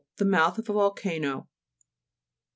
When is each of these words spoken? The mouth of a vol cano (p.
The 0.15 0.25
mouth 0.25 0.57
of 0.57 0.67
a 0.67 0.73
vol 0.73 0.89
cano 0.95 1.41
(p. 1.41 1.47